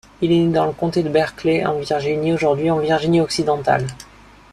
Il 0.21 0.31
est 0.31 0.39
né 0.39 0.51
dans 0.51 0.65
le 0.65 0.71
comté 0.71 1.03
de 1.03 1.09
Berkeley, 1.09 1.63
en 1.63 1.77
Virginie, 1.77 2.33
aujourd'hui 2.33 2.71
en 2.71 2.79
Virginie-Occidentale. 2.79 3.85